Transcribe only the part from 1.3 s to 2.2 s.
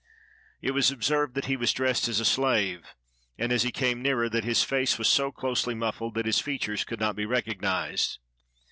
that he was dressed as